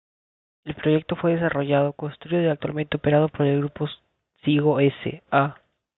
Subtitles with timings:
[0.65, 3.87] El proyecto fue desarrollado, construido y actualmente operado por el Grupo
[4.43, 5.21] Sigo S.
[5.29, 5.57] A..